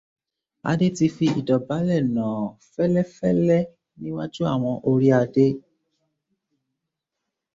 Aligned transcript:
Adé 0.69 0.87
ti 0.97 1.05
fi 1.15 1.25
ìdọ̀bálẹ̀ 1.39 2.01
nàá 2.15 2.31
fẹ́lẹ́fẹ́lẹ́ 2.71 3.69
níwájú 4.01 4.43
àwọn 4.53 4.75
oríadé. 4.89 5.47